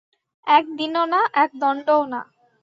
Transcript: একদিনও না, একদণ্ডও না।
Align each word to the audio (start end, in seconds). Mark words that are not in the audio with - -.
একদিনও 0.47 1.03
না, 1.05 1.21
একদণ্ডও 1.43 2.01
না। 2.11 2.21